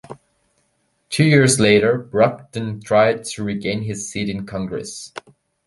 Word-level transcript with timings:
Two 1.09 1.25
years 1.25 1.59
later 1.59 1.95
Brogden 1.99 2.81
tried 2.83 3.23
to 3.25 3.43
regain 3.43 3.83
his 3.83 4.09
seat 4.09 4.29
in 4.29 4.47
Congress. 4.47 5.13